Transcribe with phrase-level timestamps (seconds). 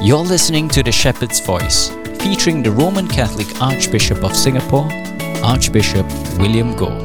[0.00, 1.88] You're listening to The Shepherd's Voice,
[2.20, 4.88] featuring the Roman Catholic Archbishop of Singapore,
[5.42, 6.06] Archbishop
[6.38, 6.96] William Goh.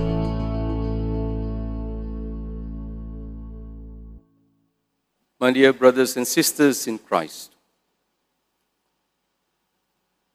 [5.40, 7.56] My dear brothers and sisters in Christ,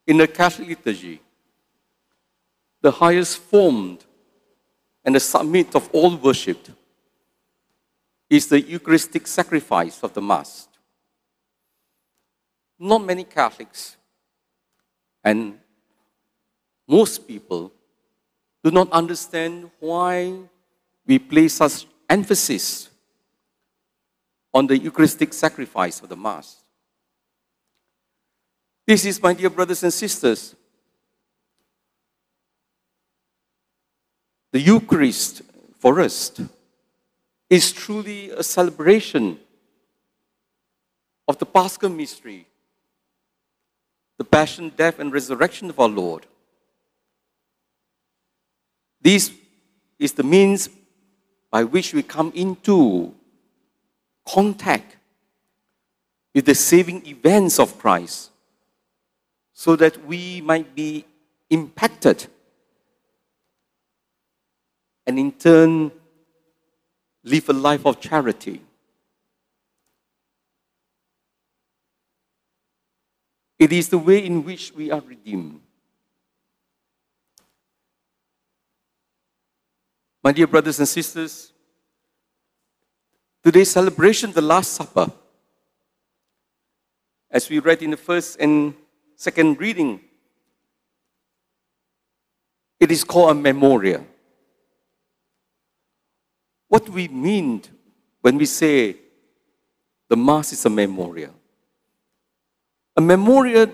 [0.05, 1.21] in the Catholic liturgy,
[2.81, 4.05] the highest formed
[5.05, 6.67] and the summit of all worship
[8.29, 10.68] is the Eucharistic sacrifice of the Mass
[12.79, 13.97] not many Catholics
[15.25, 15.59] and
[16.87, 17.73] most people
[18.63, 20.35] do not understand why
[21.07, 22.89] we place such emphasis
[24.55, 26.57] on the Eucharistic sacrifice of the Mass.
[28.87, 30.55] This is, my dear brothers and sisters,
[34.51, 35.43] the Eucharist
[35.79, 36.33] for us
[37.51, 39.39] is truly a celebration
[41.27, 42.47] of the Paschal mystery
[44.19, 46.27] the passion, death, and resurrection of our Lord.
[49.01, 49.33] This
[49.99, 50.69] is the means
[51.51, 53.15] by which we come into
[54.27, 54.97] contact
[56.35, 58.31] with the saving events of Christ
[59.55, 61.05] so that we might be
[61.49, 62.27] impacted
[65.07, 65.91] and in turn
[67.25, 68.61] live a life of charity.
[73.59, 75.61] It is the way in which we are redeemed.
[80.23, 81.53] My dear brothers and sisters,
[83.43, 85.11] today's celebration, the Last Supper,
[87.31, 88.75] as we read in the first and
[89.17, 90.01] second reading,
[92.79, 94.07] it is called a memorial.
[96.69, 97.63] What we mean
[98.21, 98.97] when we say
[100.09, 101.38] the Mass is a memorial?
[102.99, 103.69] A memorial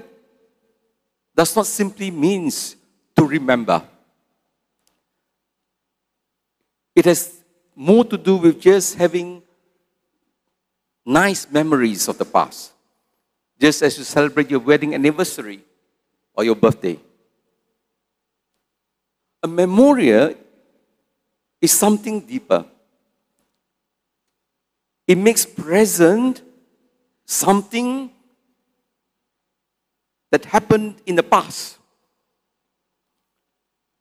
[1.35, 2.77] does not simply means
[3.17, 3.83] to remember.
[6.95, 7.41] It has
[7.75, 9.43] more to do with just having
[11.07, 12.73] nice memories of the past.
[13.59, 15.65] Just as you celebrate your wedding anniversary
[16.35, 17.01] or your birthday.
[19.43, 20.35] A memorial
[21.63, 22.67] is something deeper.
[25.09, 26.43] It makes present
[27.25, 28.11] something
[30.35, 31.79] that happened in the past.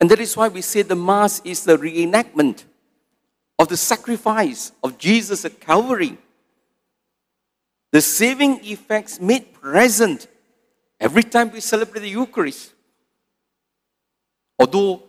[0.01, 2.63] And that is why we say the Mass is the reenactment
[3.59, 6.17] of the sacrifice of Jesus at Calvary.
[7.91, 10.25] The saving effects made present
[10.99, 12.73] every time we celebrate the Eucharist.
[14.57, 15.03] Although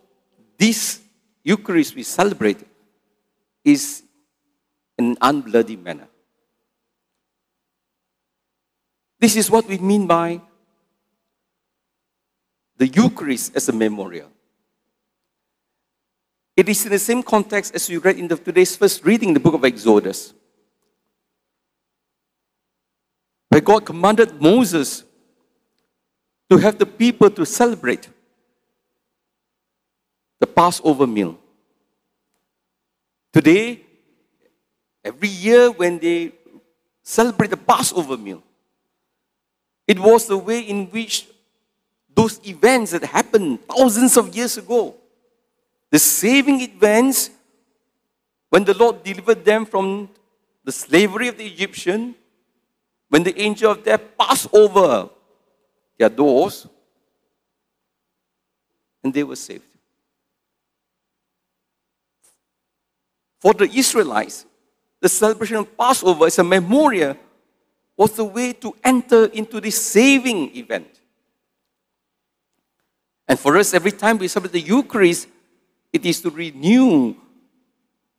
[0.58, 1.00] this
[1.42, 2.58] Eucharist we celebrate
[3.64, 4.02] is
[4.98, 6.08] in an unbloody manner.
[9.18, 10.42] This is what we mean by
[12.76, 14.30] the Eucharist as a memorial.
[16.56, 19.40] It is in the same context as we read in the, today's first reading the
[19.40, 20.32] book of Exodus,
[23.48, 25.04] where God commanded Moses
[26.50, 28.08] to have the people to celebrate
[30.38, 31.38] the Passover meal.
[33.32, 33.80] Today,
[35.04, 36.32] every year when they
[37.02, 38.42] celebrate the Passover meal,
[39.88, 41.26] it was the way in which
[42.14, 44.94] those events that happened thousands of years ago.
[45.90, 47.30] The saving events
[48.50, 50.08] when the Lord delivered them from
[50.62, 52.14] the slavery of the Egyptian,
[53.08, 55.10] when the angel of death passed over
[55.98, 56.66] their doors,
[59.02, 59.64] and they were saved.
[63.40, 64.46] For the Israelites,
[65.00, 67.16] the celebration of Passover as a memorial
[67.96, 71.00] was the way to enter into this saving event.
[73.26, 75.28] And for us, every time we celebrate the Eucharist,
[75.92, 77.14] it is to renew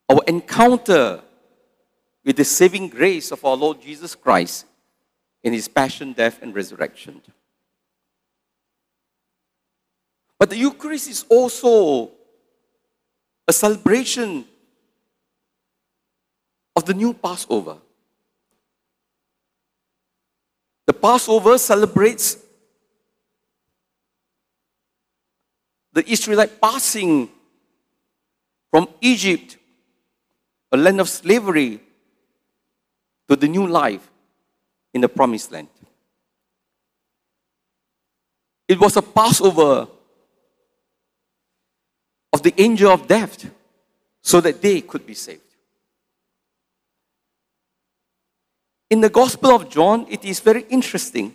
[0.09, 1.21] our encounter
[2.23, 4.65] with the saving grace of our Lord Jesus Christ
[5.43, 7.21] in his passion, death, and resurrection.
[10.39, 12.11] But the Eucharist is also
[13.47, 14.45] a celebration
[16.75, 17.77] of the new Passover.
[20.87, 22.37] The Passover celebrates
[25.95, 27.29] the Israelite passing
[28.69, 29.57] from Egypt,
[30.71, 31.79] a land of slavery,
[33.29, 34.07] to the new life
[34.93, 35.69] in the promised land.
[38.67, 39.87] It was a Passover
[42.33, 43.49] of the angel of death
[44.21, 45.41] so that they could be saved.
[48.89, 51.33] In the Gospel of John, it is very interesting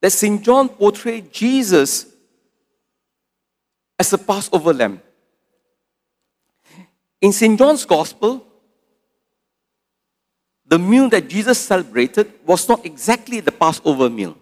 [0.00, 0.40] that St.
[0.40, 2.07] John portrayed Jesus
[3.98, 5.00] as a Passover lamb.
[7.20, 7.58] In St.
[7.58, 8.46] John's Gospel,
[10.64, 14.36] the meal that Jesus celebrated was not exactly the Passover meal,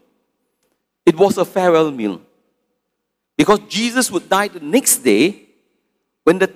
[1.05, 2.21] it was a farewell meal.
[3.37, 5.43] Because Jesus would die the next day
[6.25, 6.53] when the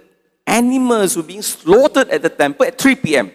[0.46, 3.31] animals were being slaughtered at the temple at 3 p.m.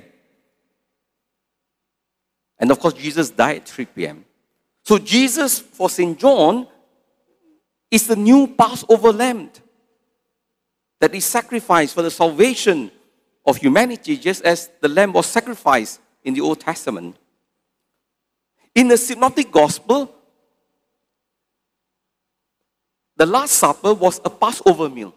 [2.58, 4.26] And of course, Jesus died at 3 p.m.
[4.84, 6.18] So, Jesus for St.
[6.20, 6.68] John
[7.96, 9.50] is the new Passover lamb
[11.00, 12.92] that is sacrificed for the salvation
[13.46, 17.16] of humanity, just as the lamb was sacrificed in the Old Testament.
[18.74, 20.14] In the Synoptic Gospel,
[23.16, 25.16] the Last Supper was a Passover meal.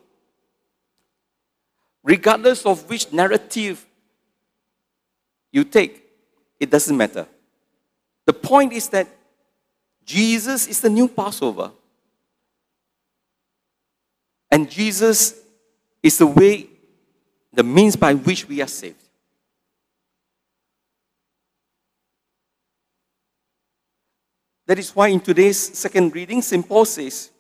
[2.05, 3.85] Regardless of which narrative
[5.51, 6.05] you take,
[6.61, 7.27] it doesn't matter.
[8.25, 9.09] The point is that
[10.05, 11.73] Jesus is the new Passover.
[14.69, 15.35] Jesus
[16.03, 16.69] is the way,
[17.53, 19.03] the means by which we are saved.
[24.67, 26.67] That is why in today's second reading, St.
[26.69, 27.31] Paul says,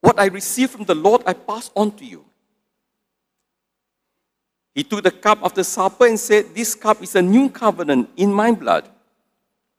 [0.00, 2.24] What I received from the Lord, I pass on to you.
[4.74, 8.32] He took the cup after supper and said, This cup is a new covenant in
[8.32, 8.88] my blood.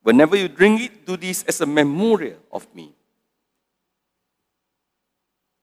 [0.02, 2.94] Whenever you drink it, do this as a memorial of me.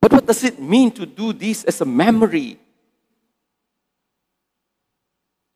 [0.00, 2.58] But what does it mean to do this as a memory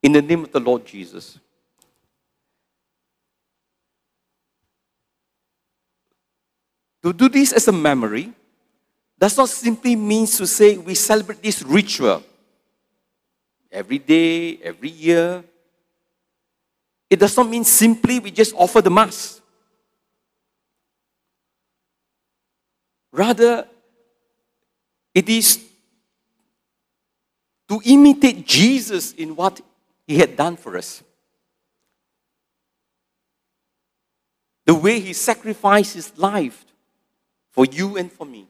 [0.02, 1.38] in the name of the Lord Jesus?
[7.02, 8.32] To do this as a memory
[9.18, 12.22] does not simply mean to say we celebrate this ritual
[13.70, 15.42] every day, every year.
[17.08, 19.40] It does not mean simply we just offer the Mass.
[23.12, 23.66] Rather,
[25.14, 25.64] it is
[27.68, 29.60] to imitate Jesus in what
[30.06, 31.02] he had done for us.
[34.64, 36.64] The way he sacrificed his life
[37.50, 38.46] for you and for me.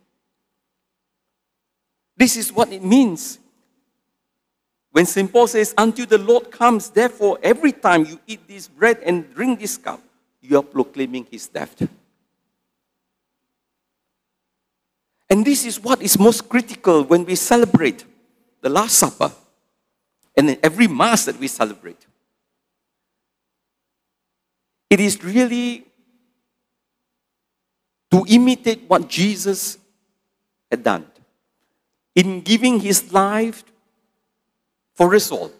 [2.16, 3.38] This is what it means.
[4.92, 5.32] When St.
[5.32, 9.60] Paul says, Until the Lord comes, therefore, every time you eat this bread and drink
[9.60, 10.00] this cup,
[10.40, 11.88] you are proclaiming his death.
[15.32, 18.04] And this is what is most critical when we celebrate
[18.60, 19.32] the Last Supper
[20.36, 22.06] and in every Mass that we celebrate.
[24.90, 25.86] It is really
[28.10, 29.78] to imitate what Jesus
[30.70, 31.06] had done
[32.14, 33.64] in giving his life
[34.92, 35.50] for us all.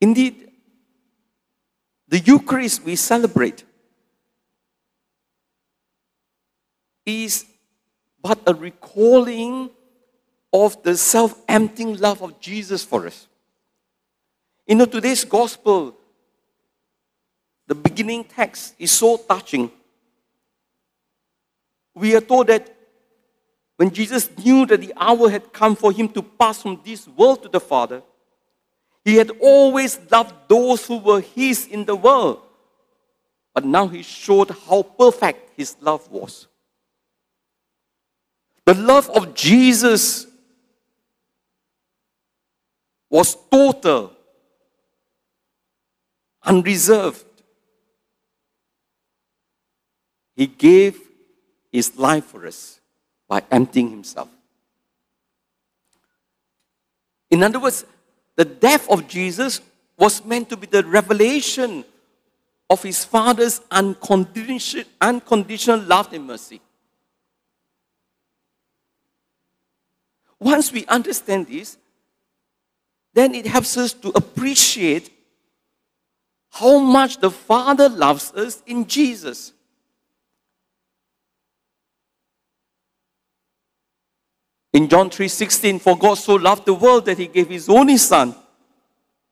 [0.00, 0.50] Indeed,
[2.08, 3.64] the Eucharist we celebrate
[7.04, 7.46] is
[8.22, 9.70] but a recalling
[10.52, 13.28] of the self emptying love of Jesus for us.
[14.66, 15.96] You know, today's gospel
[17.66, 19.70] the beginning text is so touching.
[21.94, 22.74] We are told that
[23.76, 27.42] when Jesus knew that the hour had come for him to pass from this world
[27.42, 28.02] to the Father,
[29.04, 32.40] he had always loved those who were his in the world.
[33.52, 36.48] But now he showed how perfect his love was.
[38.66, 40.26] The love of Jesus
[43.10, 44.12] was total,
[46.42, 47.24] unreserved,
[50.36, 51.00] He gave
[51.72, 52.80] his life for us
[53.28, 54.28] by emptying himself.
[57.30, 57.84] In other words,
[58.36, 59.60] the death of Jesus
[59.96, 61.84] was meant to be the revelation
[62.68, 66.60] of his Father's unconditional, unconditional love and mercy.
[70.38, 71.76] Once we understand this,
[73.12, 75.10] then it helps us to appreciate
[76.50, 79.52] how much the Father loves us in Jesus.
[84.72, 88.34] In John 3:16, for God so loved the world that he gave his only son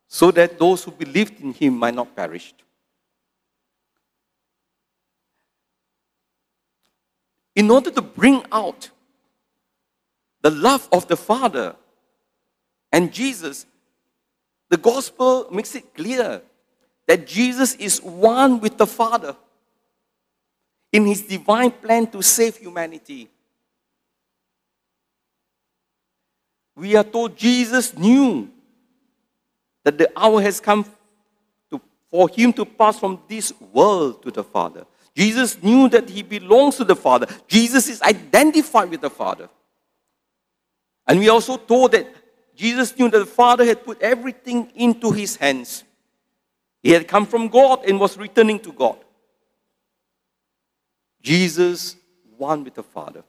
[0.06, 2.54] so that those who believed in him might not perish.
[7.56, 8.91] In order to bring out
[10.42, 11.74] the love of the Father
[12.92, 13.66] and Jesus,
[14.68, 16.42] the gospel makes it clear
[17.06, 19.34] that Jesus is one with the Father
[20.92, 23.28] in his divine plan to save humanity.
[26.74, 28.50] we are told Jesus knew
[29.84, 30.84] that the hour has come
[32.10, 34.84] for him to pass from this world to the Father.
[35.14, 37.26] Jesus knew that he belongs to the Father.
[37.46, 39.48] Jesus is identified with the Father.
[41.06, 42.06] And we also told that
[42.54, 45.84] Jesus knew that the Father had put everything into his hands.
[46.82, 48.98] He had come from God and was returning to God.
[51.22, 51.96] Jesus
[52.36, 53.22] one with the Father.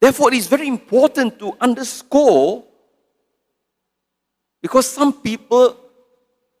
[0.00, 2.64] Therefore, it is very important to underscore
[4.60, 5.76] because some people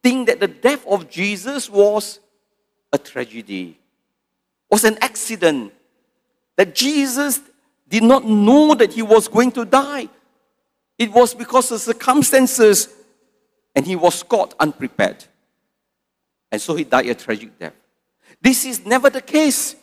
[0.02, 2.20] think that the death of Jesus was
[2.92, 3.78] a tragedy,
[4.70, 5.72] was an accident,
[6.56, 7.40] that Jesus
[7.92, 10.08] did not know that he was going to die.
[10.96, 12.88] It was because of circumstances
[13.74, 15.22] and he was caught unprepared.
[16.50, 17.74] And so he died a tragic death.
[18.40, 19.76] This is never the case.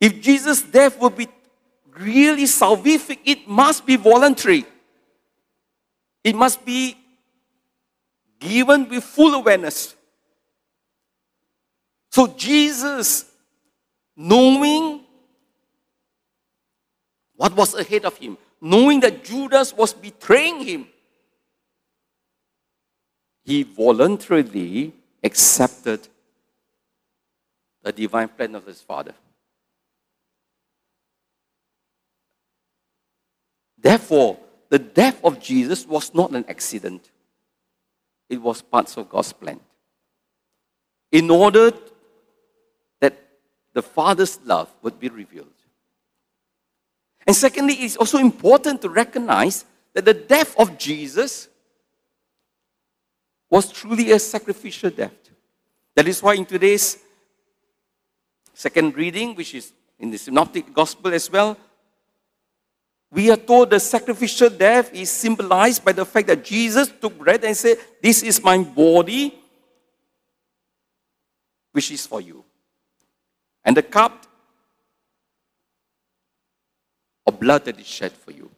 [0.00, 1.28] If Jesus' death will be
[1.96, 4.64] really salvific, it must be voluntary.
[6.24, 6.96] It must be
[8.40, 9.94] given with full awareness.
[12.10, 13.24] So Jesus,
[14.16, 15.05] knowing
[17.36, 20.86] what was ahead of him, knowing that Judas was betraying him,
[23.44, 26.08] he voluntarily accepted
[27.82, 29.14] the divine plan of his father.
[33.78, 34.38] Therefore,
[34.68, 37.10] the death of Jesus was not an accident,
[38.28, 39.60] it was part of God's plan.
[41.12, 41.70] In order
[42.98, 43.16] that
[43.72, 45.55] the Father's love would be revealed.
[47.26, 51.48] And secondly, it's also important to recognize that the death of Jesus
[53.50, 55.14] was truly a sacrificial death.
[55.94, 56.98] That is why in today's
[58.54, 61.56] second reading, which is in the Synoptic Gospel as well,
[63.10, 67.44] we are told the sacrificial death is symbolized by the fact that Jesus took bread
[67.44, 69.38] and said, This is my body,
[71.72, 72.44] which is for you.
[73.64, 74.25] And the cup
[77.26, 78.50] of blood that is shed for you.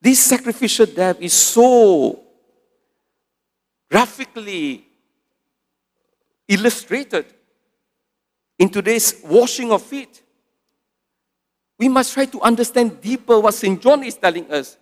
[0.00, 2.20] This sacrificial death is so
[3.88, 4.84] graphically
[6.48, 7.26] illustrated
[8.58, 10.22] in today's washing of feet.
[11.78, 13.80] We must try to understand deeper what St.
[13.80, 14.76] John is telling us.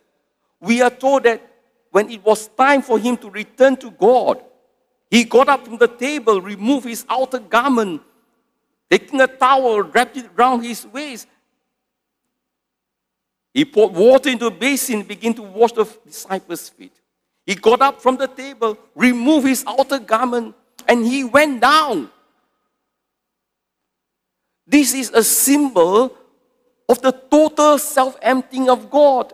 [0.60, 1.46] We are told that
[1.90, 4.42] when it was time for him to return to God,
[5.10, 8.00] he got up from the table, removed his outer garment,
[8.90, 11.28] taking a towel, wrapped it around his waist.
[13.54, 16.92] He poured water into a basin, began to wash the disciples' feet.
[17.46, 20.54] He got up from the table, removed his outer garment,
[20.86, 22.10] and he went down
[24.70, 26.14] this is a symbol
[26.88, 29.32] of the total self emptying of God.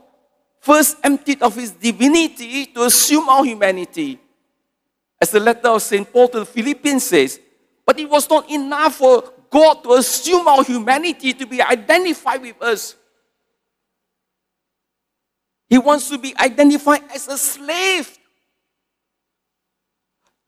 [0.61, 4.19] First emptied of his divinity to assume our humanity.
[5.21, 6.11] As the letter of St.
[6.11, 7.39] Paul to the Philippians says,
[7.85, 9.25] but it was not enough for
[9.57, 12.95] God to assume our humanity to be identified with us.
[15.67, 18.19] He wants to be identified as a slave.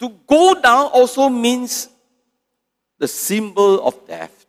[0.00, 1.88] To go down also means
[2.98, 4.44] the symbol of death.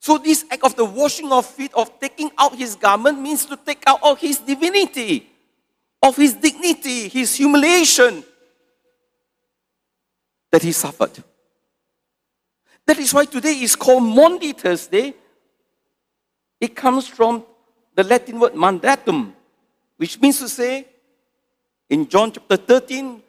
[0.00, 3.56] So, this act of the washing of feet, of taking out his garment, means to
[3.56, 5.30] take out of his divinity,
[6.02, 8.24] of his dignity, his humiliation
[10.50, 11.22] that he suffered.
[12.86, 15.14] That is why today is called Maundy Thursday.
[16.60, 17.44] It comes from
[17.94, 19.32] the Latin word mandatum,
[19.96, 20.86] which means to say,
[21.88, 23.22] in John chapter 13,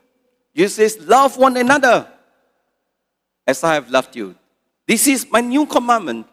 [0.56, 2.08] Jesus says, Love one another
[3.46, 4.36] as I have loved you.
[4.88, 6.28] This is my new commandment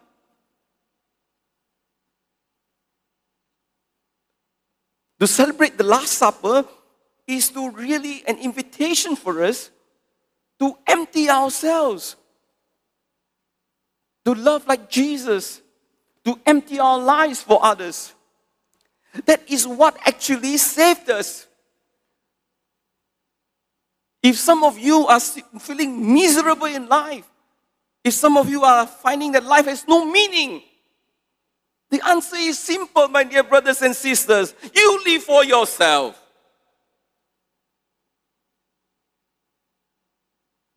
[5.21, 6.65] To celebrate the Last Supper
[7.27, 9.71] is to really an invitation for us
[10.61, 12.17] to empty ourselves,
[14.29, 15.63] to love like Jesus,
[16.23, 18.13] to empty our lives for others.
[19.25, 21.47] That is what actually saved us.
[24.23, 27.27] If some of you are feeling miserable in life,
[28.05, 30.61] if some of you are finding that life has no meaning,
[31.89, 34.55] the answer is simple, my dear brothers and sisters.
[34.75, 36.23] You live for yourself.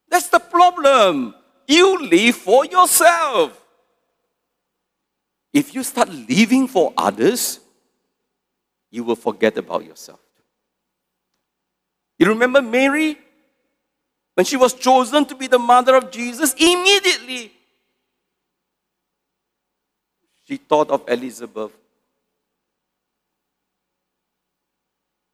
[0.07, 1.35] That's the problem.
[1.71, 3.57] You live for yourself.
[5.53, 7.61] If you start living for others,
[8.89, 10.19] you will forget about yourself.
[12.19, 13.17] You remember Mary?
[14.33, 17.51] When she was chosen to be the mother of Jesus, immediately
[20.45, 21.71] she thought of Elizabeth.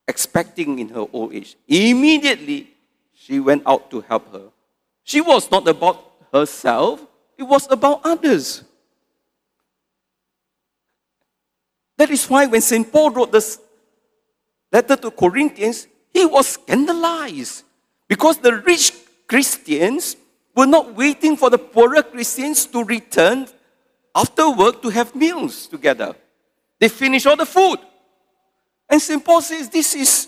[0.07, 1.57] expecting in her old age.
[1.67, 2.69] Immediately,
[3.13, 4.47] she went out to help her.
[5.03, 6.06] She was not about
[6.39, 7.05] herself,
[7.37, 8.63] it was about others.
[11.97, 12.91] That is why when St.
[12.91, 13.59] Paul wrote this
[14.71, 17.63] letter to Corinthians, he was scandalized
[18.07, 18.93] because the rich
[19.27, 20.15] Christians
[20.55, 23.47] were not waiting for the poorer Christians to return
[24.15, 26.15] after work to have meals together.
[26.79, 27.77] They finish all the food.
[28.89, 29.23] And St.
[29.23, 30.27] Paul says this is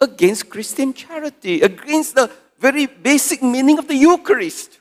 [0.00, 4.78] against Christian charity, against the very basic meaning of the Eucharist.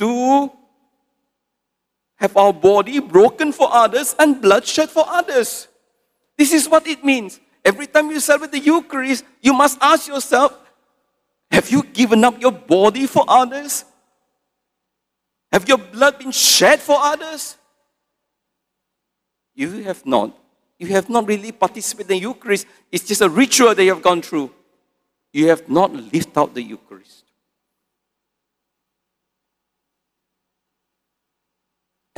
[0.00, 0.50] To
[2.16, 5.68] have our body broken for others and blood shed for others.
[6.38, 7.38] This is what it means.
[7.62, 10.56] Every time you celebrate the Eucharist, you must ask yourself
[11.50, 13.84] Have you given up your body for others?
[15.52, 17.58] Have your blood been shed for others?
[19.54, 20.34] You have not.
[20.78, 22.66] You have not really participated in the Eucharist.
[22.90, 24.50] It's just a ritual that you have gone through.
[25.32, 27.24] You have not lived out the Eucharist.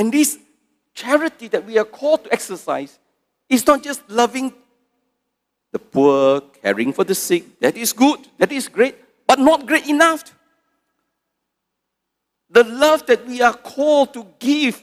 [0.03, 0.37] And this
[0.95, 2.99] charity that we are called to exercise
[3.49, 4.53] is not just loving
[5.71, 7.61] the poor, caring for the sick.
[7.61, 8.97] That is good, that is great,
[9.29, 10.35] but not great enough.
[12.51, 14.83] The love that we are called to give,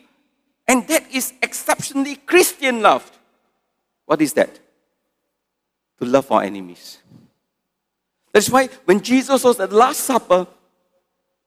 [0.66, 3.12] and that is exceptionally Christian love.
[4.06, 4.58] What is that?
[6.00, 7.00] To love our enemies.
[8.32, 10.48] That's why when Jesus was at the Last Supper,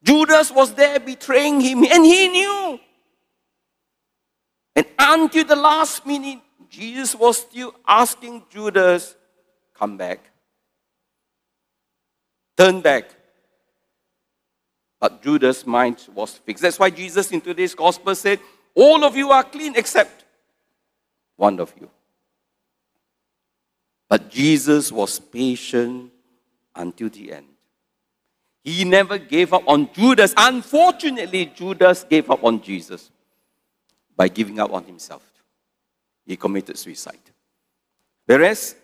[0.05, 2.79] Judas was there betraying him, and he knew.
[4.75, 9.15] And until the last minute, Jesus was still asking Judas,
[9.75, 10.21] Come back.
[12.57, 13.11] Turn back.
[15.01, 16.63] But Judas' mind was fixed.
[16.63, 18.39] That's why Jesus in today's gospel said,
[18.75, 20.25] All of you are clean except
[21.37, 21.91] one of you.
[24.09, 26.13] But Jesus was patient
[26.75, 27.47] until the end.
[28.63, 30.33] He never gave up on Judas.
[30.37, 33.11] Unfortunately, Judas gave up on Jesus
[34.17, 35.23] by giving up on himself.
[36.27, 37.19] He committed suicide.
[38.27, 38.77] Whereas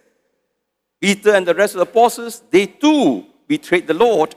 [1.01, 4.35] Peter and the rest of the apostles, they too betrayed the Lord,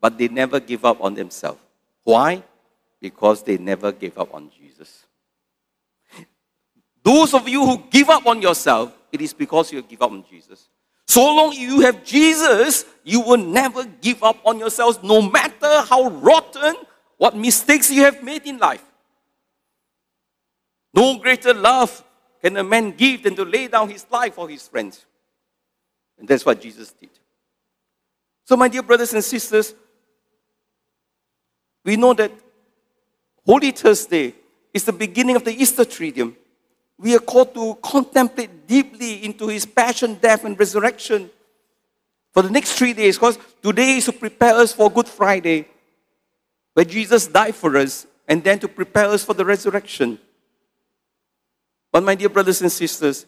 [0.00, 1.60] but they never give up on themselves.
[2.02, 2.42] Why?
[3.00, 5.06] Because they never gave up on Jesus.
[7.02, 10.24] Those of you who give up on yourself, it is because you give up on
[10.28, 10.68] Jesus.
[11.06, 16.08] So long you have Jesus, you will never give up on yourselves, no matter how
[16.08, 16.74] rotten,
[17.18, 18.84] what mistakes you have made in life.
[20.94, 22.04] No greater love
[22.42, 25.06] can a man give than to lay down his life for his friends.
[26.18, 27.10] And that's what Jesus did.
[28.44, 29.74] So, my dear brothers and sisters,
[31.84, 32.32] we know that
[33.46, 34.34] Holy Thursday
[34.72, 36.34] is the beginning of the Easter Triduum.
[36.98, 41.30] We are called to contemplate deeply into his passion, death, and resurrection
[42.32, 45.68] for the next three days, because today is to prepare us for Good Friday,
[46.74, 50.18] where Jesus died for us, and then to prepare us for the resurrection.
[51.92, 53.26] But, my dear brothers and sisters,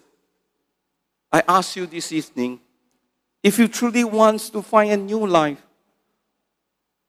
[1.31, 2.61] I ask you this evening
[3.43, 5.63] if you truly want to find a new life,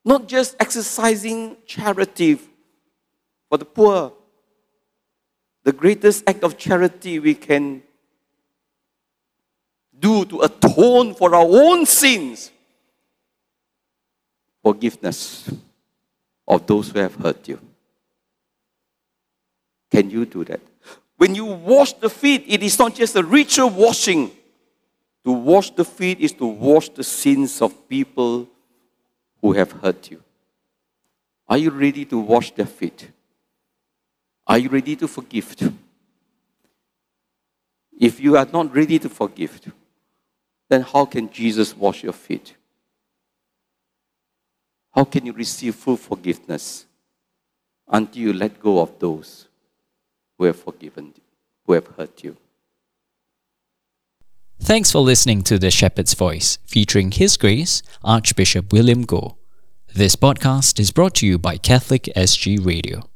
[0.04, 2.38] not just exercising charity
[3.48, 4.12] for the poor,
[5.64, 7.82] the greatest act of charity we can
[9.98, 12.52] do to atone for our own sins
[14.62, 15.50] forgiveness
[16.48, 17.60] of those who have hurt you.
[19.92, 20.60] Can you do that?
[21.18, 24.32] When you wash the feet, it is not just a ritual washing
[25.26, 28.48] to wash the feet is to wash the sins of people
[29.42, 30.22] who have hurt you.
[31.50, 33.10] Are you ready to wash their feet?
[34.46, 35.56] Are you ready to forgive?
[38.00, 39.60] If you are not ready to forgive,
[40.70, 42.54] then how can Jesus wash your feet?
[44.94, 46.86] How can you receive full forgiveness
[47.88, 49.48] until you let go of those
[50.38, 51.22] who have forgiven you,
[51.66, 52.38] who have hurt you?
[54.60, 59.36] Thanks for listening to The Shepherd's Voice, featuring His Grace, Archbishop William Goh.
[59.94, 63.10] This podcast is brought to you by Catholic SG Radio.